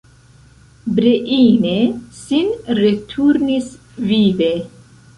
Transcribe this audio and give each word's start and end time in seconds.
Breine 0.99 1.75
sin 2.23 2.51
returnis 2.83 3.73
vive. 4.11 4.55